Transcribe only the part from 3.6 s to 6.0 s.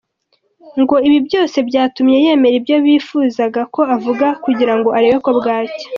ko avuga kugirango arebe ko bwacya.